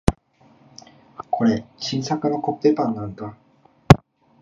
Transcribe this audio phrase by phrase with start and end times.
[1.29, 3.37] これ、新作のコッペパンなんだ。